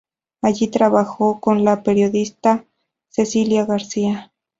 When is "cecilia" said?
3.11-3.65